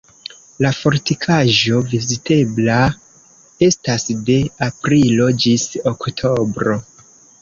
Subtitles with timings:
[0.65, 2.79] La fortikaĵo vizitebla
[3.69, 4.39] estas de
[4.69, 6.79] aprilo ĝis oktobro.